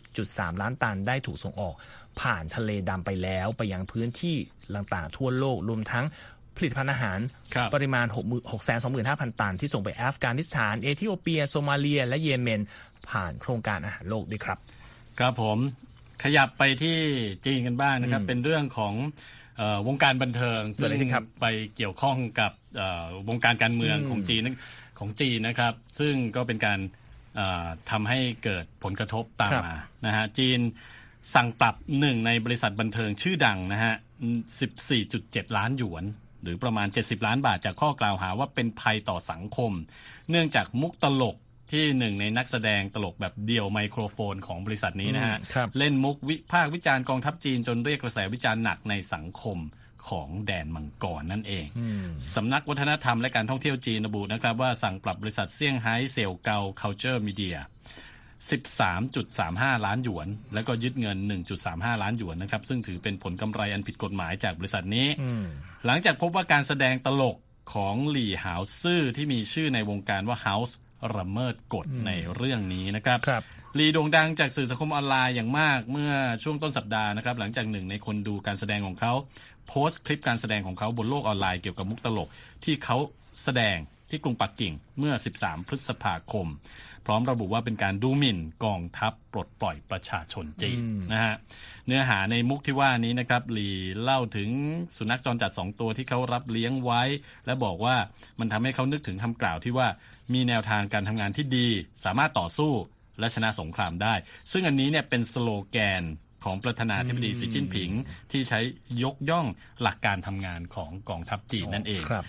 [0.00, 1.74] 30.3 ล้านตันได้ถูกส่งออก
[2.20, 4.36] ผ่านทะเลดำไปแล้วไปยังพื้นที่
[4.74, 6.04] ต่างๆทั่วโลกรวมทั้ง
[6.56, 7.18] ผลิตภัณฑ์อาหาร
[7.54, 8.06] ครับปริมาณ
[8.72, 12.60] 625,000 ตัน ที่ส่งไปแอฟกานิสถาน เอธิโอเปีย โซมาเลีย และเยเมน
[13.10, 14.58] ผ่านโครงการอาหารโลกด้วยครับ
[15.18, 15.58] ครับผม
[16.22, 16.98] ขยับไปที่
[17.46, 18.94] จีนกันบ้างนะครับ เป็นเรื่องของ
[19.56, 21.46] เออวงการบันเทิงเกิดอะไรขึ้นครับไป
[21.76, 24.56] เกี่ยวข้องกับเอ่อวงการการเมืองของจีนนั้น
[24.98, 26.78] ของจีนนะครับ ซึ่งก็เป็นการ
[27.36, 30.58] เอ่อทำให้เกิดผลกระทบตามครับมานะฮะจีน
[31.34, 33.94] สั่งปรับหนึ่งในบริษัทบันเทิงชื่อดังนะฮะ
[34.74, 36.04] 14.7 ล้านหยวน
[36.42, 39.72] หรือประมาณ 70 ล้านบาทจากข้อกล่าวหาว่าเป็นภัยต่อสังคม
[40.30, 41.36] เนื่องจากมุกตลก
[41.72, 49.58] ที่หนึ่งในนักแสดงตลกแบบเดี่ยวไมโครโฟนของบริษัทนี้นะฮะอืมครับเล่นมุกวิพากษ์วิจารณ์กองทัพจีนจนเรียกกระแสวิจารณ์หนักในสังคม
[50.08, 51.66] ของแดนมังกรนั่นเอง
[52.34, 57.56] สำนักวัฒนธรรมและการท่องเที่ยวจีนระบุนะครับว่าสั่งปรับบริษัทเซี่ยงไฮ้เสี่ยวเกา Culture Media
[58.50, 61.18] 13.35 ล้านหยวน แล้วก็ยึดเงิน
[61.60, 65.08] 1.35 ล้านหยวนนะครับ ซึ่งถือเป็นผลกำไรอันผิดกฎหมายจากบริษัทนี้
[65.86, 67.36] หลังจากพบว่าการแสดงตลก
[67.74, 70.72] ของหลี่หาวซื่อที่มีชื่อในวงการว่า House
[71.16, 73.42] ระเมิดกฎในเรื่องนี้นะครับครับ
[73.74, 76.12] หลีโด่งดังจากสื่อสังคมออนไลน์อย่างมากเมื่อ
[76.42, 79.12] ช่วงต้นสัปดาห์นะครับหลังจากหนึ่งในคนดูการแสดงของเขา
[79.68, 82.28] โพสต์คลิปการแสดงของเขาบนโลกออนไลน์เกี่ยวกับมุกตลก
[82.64, 82.96] ที่เขา
[83.42, 83.76] แสดง
[84.14, 86.46] ที่กรุงปักกิ่งเมื่อ 13 พฤษภาคม
[87.06, 90.78] พร้อมระบุว่าเป็นการดูหมิ่นกองทัพปลดปล่อยประชาชนจีน
[91.12, 91.34] นะฮะ
[91.86, 93.68] เนื้อหาในมุกที่ว่านี้นะครับหลี
[94.02, 94.50] เล่าถึง
[94.96, 97.02] สุนัขจรจัดสองตัวที่เขารับเลี้ยงไว้
[97.46, 97.96] และบอกว่า
[98.40, 99.88] มันทำให้เขานึกถึงคำกล่าวที่ว่า
[100.34, 101.68] มีแนวทางการทำงานที่ดี
[102.04, 102.72] สามารถต่อสู้
[103.18, 104.14] และชนะสงครามได้
[104.52, 106.02] ซึ่งอันนี้เนี่ยเป็นสโลแกน
[106.44, 107.90] ของประธานาธิบดีสีจิ้นผิง
[108.32, 108.60] ที่ใช้
[109.02, 109.46] ยกย่อง
[109.82, 112.24] หลักการทำงานของกองทัพจีนนั่นเองครับ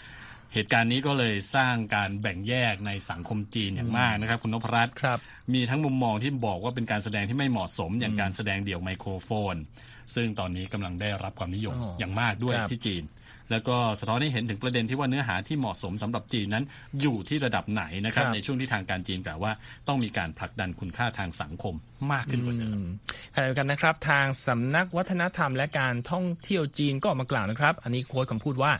[0.56, 5.20] เหตุการณ์นี้ก็เลยสร้างการแบ่งแยกในสังคมจีนอย่างมากนะครับ คุณนพรัตน์ครับ
[5.54, 9.56] มีทั้งมุมมองที่บอกว่าเป็นการแสดงที่ไม่เหมาะสมอย่างการแสดงเดี่ยวไมโครโฟน
[10.16, 13.04] ซึ่งตอนนี้กำลังได้รับความนิยมอ๋อออย่างมากด้วยครับที่จีน
[13.52, 16.64] แล้วก็สะท้อนให้เห็นถึงประเด็นที่ว่าเนื้อหาที่เหมาะสมสำหรับจีนนั้น
[17.02, 19.52] อยู่ที่ระดับไหนนะครับครับในช่วงที่ทางการจีนกล่าวว่า
[19.88, 21.76] ต้องมีการผลักดันคุณค่าทางสังคม
[22.12, 22.80] มากขึ้นกว่าเดิม
[23.34, 28.72] ขณะเดียวกันนะครับ ทางสำนักวัฒนธรรมและการท่องเที่ยวจีนก็ออกมากล่าวนะครับ อันนี้โค้ดคำพูดว่า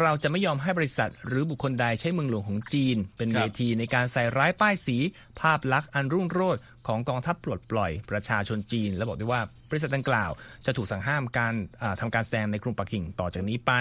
[0.00, 4.96] เราจะไม่ยอมให้บริษัทหรือบุคคลใดใช้เมืองหลวงของจีน เป็นครัเวบทีในการใส่ร้ายป้ายสี
[5.40, 10.30] ภาพลักษณ์อันรุ่งโรจน์ของกองทัพปลดปล่อยประชาชนจีน และบอกด้วยว่า บริษัทดังกล่าว
[10.66, 13.72] จะถูกสั่งห้ามการอ่าทำการแสดงในกรุงปักกิ่งต่อจากนี้ไป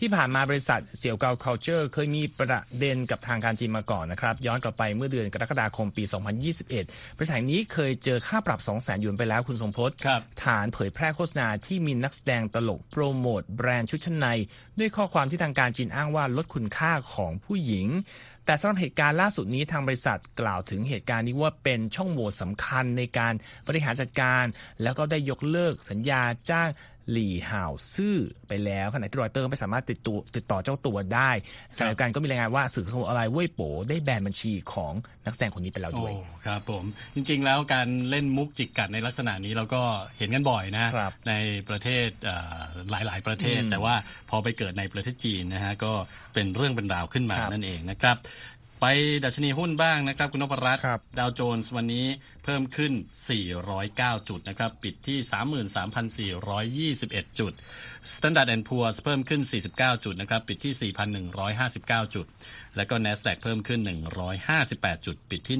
[0.00, 6.04] ที่ผ่านมาบริษัทเสี่ยวเกา culture เคยมีประเด็นกับทางการจีนมาก่อนนะครับ ย้อนกลับไปเมื่อเดือนกรกฎาคมปี
[6.60, 14.26] 2021 บริษัทนี้เคยเจอค่าปรับ 2 0 0 0 0 0หยวนไปแล้วคุณทรงพจน์ครับฐานเผยแพร่โฆษณาที่มีนักแสดงตลกโปรโมทแบรนด์ชุดชั้นใน
[14.78, 17.86] ด้วยข้อความที่ทางการจีนอ้างว่าลดคุณค่าของผู้หญิง
[18.50, 23.34] แต่สำหรับเหตุการณ์ล่าสุดนี้ทางบริษัทกล่าวถึงเหตุการณ์นี้ว่าเป็นช่องโหว่สำคัญในการ
[23.68, 24.44] บริหารจัดการ
[24.82, 26.68] แล้วก็ได้ยกเลิกสัญญาจ้าง
[27.12, 28.16] หลี่ห่าวซื่อ
[28.48, 31.30] ไปแล้วขณะที่รอยเตอร์ไม่สามารถติดตัวติดต่อเจ้าตัวได้
[31.78, 34.92] ขณะเดียวกันก็มีรายงานว่าสื่อสังคมออนไลน์เว่ยโป๋ได้แบนบัญชีของ
[35.24, 36.12] นักแสดงคนนี้ไปแล้วโอ้ด้วย
[36.46, 39.82] ครับผมจริง ๆ แล้วการเล่นมุกจิกกัดในลักษณะนี้เราก็
[40.18, 41.34] เห็นกันบ่อยนะครับใน
[41.68, 43.94] ประเทศเอ่อหลาย ๆ ประเทศ แต่ว่า
[44.30, 45.92] พอไปเกิดในประเทศจีนนะฮะก็
[46.34, 48.16] เป็นเรื่องเป็นราวขึ้นมาครับนั่นเองนะครับ
[48.80, 48.86] ไป
[49.24, 52.06] ดัชนีหุ้นบ้างนะครับ คุณนพรัตน์ครับดาวโจนส์วันนี้
[52.44, 52.92] เพิ่มขึ้น
[53.60, 55.18] 409 จุดนะครับ ปิดที่
[57.24, 57.52] 33,421 จุด
[58.14, 60.92] Standard Poor's เพิ่มขึ้น 49 จุดนะครับ ปิดที่
[61.48, 62.26] 4,159 จุด
[62.76, 63.80] แล้วก็ NASDAQ เพิ่มขึ้น
[64.42, 65.58] 158 จุด ปิดที่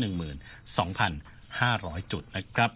[1.24, 2.70] 12,500 จุดนะครับ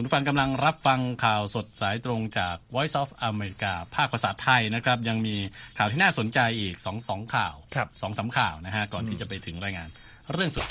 [0.00, 5.36] ุณผู้ฟังกำลังรับฟังข่าวสดสายตรงจาก Voice of America ภาคภาษาไทยนะครับ ยังมี
[5.78, 9.88] ข่าวที่น่าสนใจอีก2องสองข่าวครับสองสามข่าวนะฮะ ก่อนที่จะไปถึงรายงาน
[10.32, 10.64] เรื่องสุด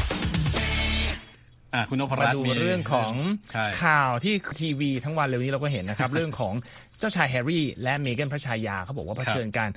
[1.74, 3.14] อะคุณนพมารัตน์ดูมีเรื่องของ
[3.52, 6.54] ใช่ข่าวที่ทีวีทั้งวันเร็วนี้เราก็เห็นนะครับ เรื่องของ
[7.00, 9.70] เจ้าชายแฮร์รี่และเมแกนพระชายาเขาบอกว่าเผชิญการ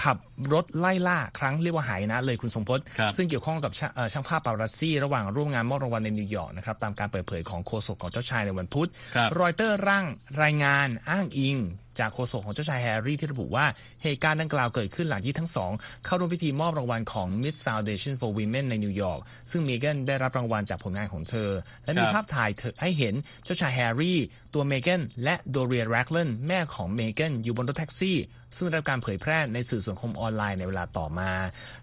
[0.00, 0.16] ขับ
[0.52, 10.04] รถไล่ล่าครั้งเรียกว่าหายนะเลยคุณสมพศครับซึ่งเกี่ยวข้องกับช่าเอ่อช่างภาพปาราซี่ ระหว่างร่วมงานมอบรางวัลในนิวยอร์กนะครับตามการเปิดเผยของโฆษกของเจ้าชายในวันพุธครับรอยเตอร์ร่าง
[10.42, 11.58] รายงานอ้างอิง
[12.00, 13.66] จากโฆษกของเจ้าชายแฮร์รี่ที่ระบุว่า
[14.02, 15.72] เหตุการณ์ดังกล่าวเกิดขึ้นหลังที่ทั้งสอง
[16.04, 21.50] เข้าร่วมพิธีมอบรางวัลของ Miss Foundation for Women ในนิวยอร์กซึ่งเมแกนได้รับรางวัลจากผลงานของเธอ
[21.84, 24.18] และมีครับภาพถ่ายเธอให้เห็นเจ้าชายแฮร์รี่
[24.54, 28.16] ตัวเมแกนและโดเรียแร็กเลนแม่ของเมแกนอยู่บนรถแท็กซี่
[28.56, 31.30] ซึ่งได้รับการเผยแพร่ในสื่อสังคมออนไลน์ในเวลาต่อมา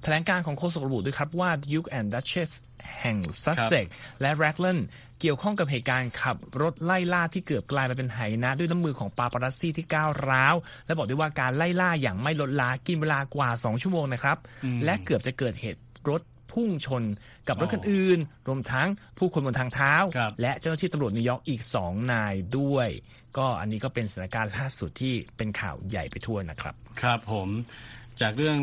[0.03, 2.51] แถลงการณ์ของโฆษกระบุด้วยครับว่า Duke and Duchess
[2.99, 3.86] แห่งซัสเซ็กซ์
[4.21, 4.79] และแร็กเลน
[5.21, 10.55] เกี่ยวข้องกับเหตุการณ์ขับรถไล่ล่าที่เกือบกลายมาเป็นไหนะด้วยน้ำมือของปาปารัสซี่ที่ก้าวร้าว
[10.86, 14.38] และบอกด้วยว่าการไล่ล่าอย่างไม่ลดละกินเวลากว่า 2 ชั่วโมงนะครับ
[14.86, 17.03] และเกือบจะเกิดเหตุรถพุ่งชน
[17.47, 22.89] กับรถคันอื่น รวมทั้งผู้คนบนทางเท้าครับและเจ้าหน้าที่ตำรวจนิวยอร์กอีก 2 นายด้วย
[23.38, 27.50] ก็อันนี้ก็เป็นสถานการณ์ล่าสุดที่เป็นข่าวใหญ่ไปทั่วนะครับ ครับผม
[28.22, 28.60] จากเรื่อง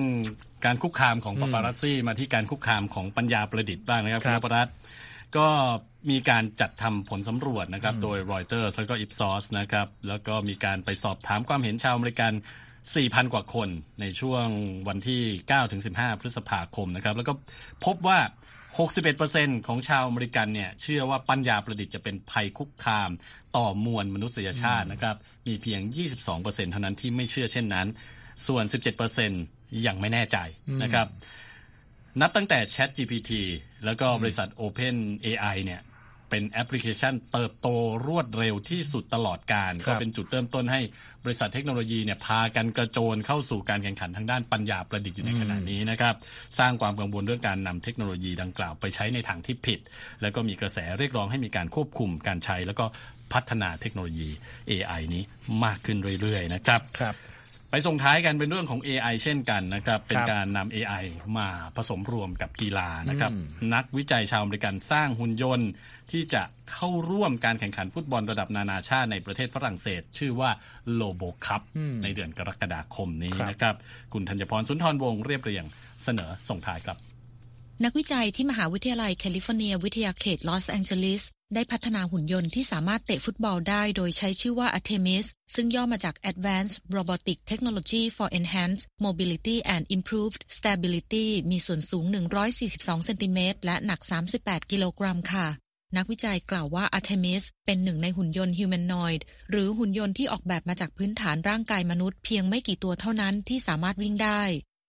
[0.67, 4.75] การคุกคามของปาปารัสซี่มาที่การคุกคามของปัญญาประดิษฐ์บ้างนะครับคคุรัณบนพรัตน์
[5.37, 5.49] ก็
[6.11, 12.33] มีการจัดทำผลสำรวจนะครับ โดย Reuters แล้วก็ Ipsos นะครับ แล้วก็มีการไปสอบถามความเห็นชาวอเมริกัน
[12.83, 13.69] 4,000 กว่าคน
[14.01, 14.47] ในช่วง
[14.89, 15.23] วันที่
[15.71, 17.33] 9-15 พฤษภาคมนะครับ แล้วก็
[17.85, 18.19] พบว่า
[18.79, 23.11] 61%ของชาวอเมริกันเนี่ยเชื่อว่าปัญญาประดิษฐ์จะเป็นภัยคุกคาม
[23.57, 25.81] ต่อมวลมนุษยชาตินะครับ มีเพียง
[26.27, 27.87] 22%เท่านั้นที่ไม่เชื่อเช่นนั้น
[28.47, 28.65] ส่วน
[29.25, 30.39] 17%ยังไม่แน่ใจ
[30.83, 31.07] นะครับ
[32.21, 33.31] นับตั้งแต่ Chat GPT
[33.85, 35.81] แล้วก็บริษัท Open AI เนี่ย
[36.31, 37.69] เป็นแอปพลิเคชันเติบโต
[38.07, 40.81] รวดเร็วที่สุดตลอดการครับก็เป็นจุดเริ่มต้นให้
[41.27, 46.15] บริษัทเทคโนโลยีเนี่ยพากันกระโจนเข้าสู่การแข่งขันทางด้านปัญญาประดิษฐ์อยู่ในขณะนี้นะครับ
[46.59, 49.81] สร้างความกังวลเรื่องการนำเทคโนโลยีดังกล่าวไปใช้ในทางที่ผิด
[50.23, 52.85] แล้วก็มีกระแสเรียกร้องให้มีการควบคุมการใช้ แล้วก็
[53.33, 54.31] พัฒนาเทคโนโลยี
[54.71, 55.23] AI นี้
[55.65, 57.15] มากขึ้นเรื่อยๆนะครับครับ
[57.87, 61.05] ส่งท้ายกันเป็นเรื่องของ AI เช่นกันนะครับ เป็นครับการนำ AI
[61.39, 63.33] มาผสมรวมกับกีฬานะครับ
[63.75, 65.71] นักวิจัยชาวอเมริกันสร้างหุ่นยนต์
[66.11, 70.51] ที่จะเข้าร่วมการแข่งขันฟุตบอลระดับนานาชาติในประเทศฝรั่งเศส ชื่อว่า
[70.95, 71.63] RoboCup
[72.03, 73.75] ในเดือนกรกฎาคมนี้ครับนะครับ
[74.13, 75.65] คุณธัญพรสุนทรวงศ์เรียบเรียง
[76.05, 76.97] เสนอส่งท้ายครับ
[77.85, 81.23] นักวิจัยที่มหาวิทยาลัยแคลิฟอร์เนีย วิทยาเขตลอสแองเจลิส
[81.55, 92.05] ได้พัฒนาหุ่นยนต์ที่สามารถเตะฟุตบอลได้โดยใช้ชื่อว่า Artemis ซึ่งย่อมาจาก Advanced Robotic Technology for Enhanced Mobility and Improved Stability มีส่วนสูง
[92.55, 94.01] 142 เซนติเมตรและหนัก
[94.37, 95.47] 38 กิโลกรัมค่ะ
[95.97, 104.43] นักวิจัยกล่าวว่า Artemis เป็นหนึ่งในหุ่นยนต์ humanoid หรือหุ่นยนต์ที่ออกแบบมาจากพื้นฐานร่างกายมนุษย์เพียงไม่กี่ตัวเท่านั้นที่สามารถวิ่งได้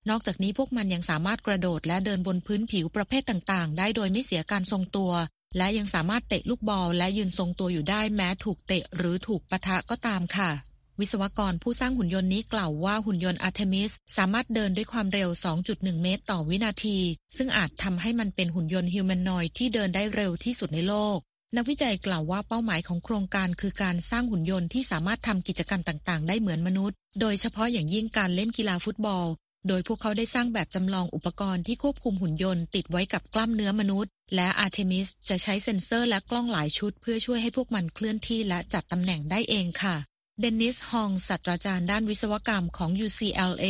[0.10, 5.12] นอกจากนี้พวกมันยังสามารถกระโดดและเดินบนพื้นผิวประเภทต่างๆ ได้โดยไม่เสียการทรงตัว
[5.58, 10.52] และยังสามารถเตะลูกบอลและยืนทรงตัวอยู่ได้แม้ถูกเตะหรือถูกปะทะก็ตามค่ะ
[11.00, 15.30] วิศวกรผู้สร้างหุ่นยนต์นี้กล่าวว่าหุ่นยนต์อาร์เทมิสสามารถเดินด้วยความเร็ว
[15.66, 16.98] 2.1 เมตรต่อวินาที
[17.38, 21.18] ซึ่งอาจทำให้มันเป็นหุ่นยนต์ humanoid ที่เดินได้เร็วที่สุดในโลก
[21.56, 29.26] นักวิจัยกล่าวว่าเป้าหมายของโครงการคือการสร้างหุ่นยนต์ที่สามารถทำกิจกรรมต่าง ๆ ได้เหมือนมนุษย์ โดยเฉพาะอย่างยิ่งการเล่นกีฬาฟุตบอล
[29.68, 39.96] โดยพวกเขาได้สร้างแบบจำลองอุปกรณ์ที่ควบคุมหุ่นยนต์ติดไว้กับกล้ามเนื้อมนุษย์ และอาร์เทมิสจะใช้เซ็นเซอร์และกล้องหลายชุด เพื่อช่วยให้พวกมันเคลื่อนที่และจัดตำแหน่งได้เองค่ะ
[40.40, 43.66] เดนนิสฮองศาสตราจารย์ด้านวิศวกรรมของ UCLA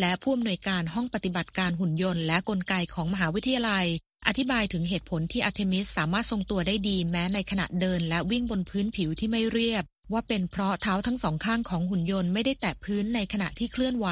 [0.00, 3.86] และผู้อำนวยการห้องปฏิบัติการหุ่นยนต์และกลไกของมหาวิทยาลัย
[4.26, 14.08] อธิบายถึงเหตุผลที่อาร์เทมิสสามารถทรงตัวได้ดีแม้ในขณะเดินและวิ่งบนพื้นผิวที่ไม่เรียบ ว่าเป็นเพราะเท้าทั้งสองข้างของหุ่นยนต์ไม่ได้แตะพื้นในขณะที่เคลื่อนไหว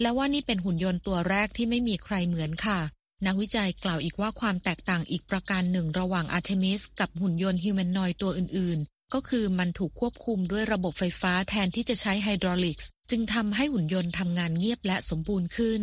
[0.00, 2.80] และว่านี่เป็นหุ่นยนต์ตัวแรกที่ไม่มีใครเหมือนค่ะ
[3.26, 15.80] นักวิจัยกล่าวอีกว่าความแตกต่างอีกประการหนึ่งระหว่างอาร์เทมิสกับหุ่นยนต์ humanoid ตัวอื่นๆ ก็คือมันถูกควบคุมด้วยระบบไฟฟ้าแทนที่จะใช้ไฮดรอลิกส์จึงทำให้หุ่นยนต์ทำงานเงียบและสมบูรณ์ขึ้น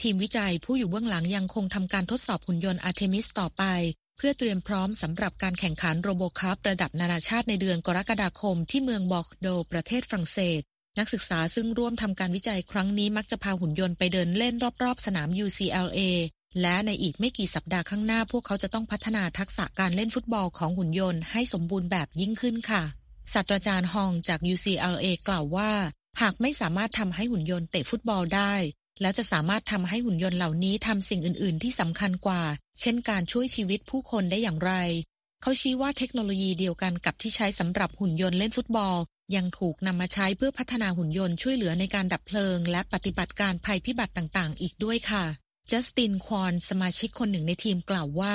[0.00, 3.64] ทีมวิจัยผู้อยู่เบื้องหลังยังคงทำการทดสอบหุ่นยนต์อาร์เทมิสต่อไป
[4.16, 10.60] เพื่อเตรียมพร้อมสำหรับการแข่งขันโรโบคัพระดับนานาชาติในเดือนกรกฎาคมที่เมืองบอร์โด ประเทศฝรั่งเศส
[10.98, 16.00] นักศึกษาซึ่งร่วมทำการวิจัยครั้งนี้มักจะพาหุ่นยนต์ไปเดินเล่นรอบๆ สนาม UCLA
[16.60, 22.82] และในอีกไม่กี่สัปดาห์ข้างหน้าพวกเขาจะต้องพัฒนาทักษะการเล่นฟุตบอลของหุ่นยนต์ให้สมบูรณ์แบบยิ่งขึ้นค่ะ
[23.32, 25.72] ศาสตราจารย์ฮองจาก UCLA กล่าวว่า
[26.20, 28.54] หากไม่สามารถทำให้หุ่นยนต์เตะฟุตบอลได้
[29.00, 32.42] แล้วจะสามารถทำให้หุ่นยนต์เหล่านี้ทำสิ่งอื่น ๆ ที่สำคัญกว่า
[32.80, 34.72] เช่นการช่วยชีวิตผู้คนได้อย่างไร
[35.42, 38.96] เขาชี้ว่าเทคโนโลยีเดียวกันกับที่ใช้สำหรับหุ่นยนต์เล่นฟุตบอล
[39.34, 45.24] ยังถูกนำมาใช้เพื่อพัฒนาหุ่นยนต์ช่วยเหลือในการดับเพลิง และปฏิบัติการภัยพิบัติต่างๆ อีกด้วยค่ะ
[45.70, 48.34] จัสตินควอนสมาชิกคนหนึ่งในทีมกล่าวว่า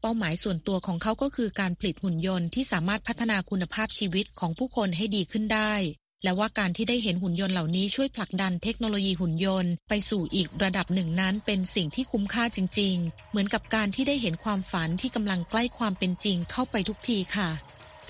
[0.00, 5.74] เป้าหมายส่วนตัวของเขาก็คือการผลิตหุ่นยนต์ที่สามารถพัฒนาคุณภาพชีวิตของผู้คนให้ดีขึ้นได้
[6.22, 17.50] และว่าการที่ได้เห็นหุ่นยนต์เหล่านี้ช่วยผลักดันเทคโนโลยีหุ่นยนต์ ไปสู่อีกระดับหนึ่งนั้นเป็นสิ่งที่คุ้มค่าจริง ๆ เหมือนกับการที่ได้เห็นความฝันที่กำลังใกล้ความเป็นจริงเข้าไปทุกทีค่ะ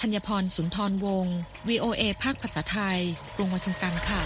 [0.00, 1.36] ธัญพรสุนทรวงศ์
[1.68, 2.98] VOA ภาคภาษาไทย
[3.36, 4.20] กรุงวอชิงตันค่ะ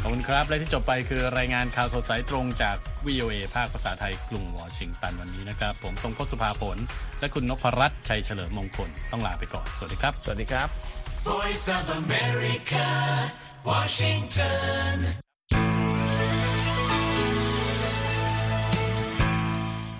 [0.00, 6.78] ขอบคุณครับ และที่จบไปคือรายงานข่าวสดสายตรงจาก VOA ภาคภาษาไทย กรุงวอชิงตันวันนี้นะครับ ผมทรงพสุภาผล
[7.20, 10.68] และคุณนพรัตน์ชัยเฉลิมมงคล ต้องลาไปก่อน สวัสดีครับ สวัสดีครับ
[11.28, 12.86] Voice of America
[13.70, 15.25] Washington